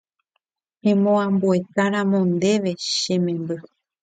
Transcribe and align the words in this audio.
amombe'útaramo 0.91 2.19
ndéve 2.35 2.71
che 2.93 3.15
memby 3.23 3.55